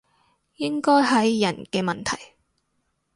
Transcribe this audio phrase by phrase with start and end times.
[0.55, 2.33] 應該係人嘅問題